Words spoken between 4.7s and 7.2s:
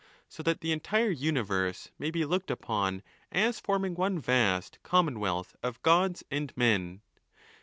commonwealth of gods and men.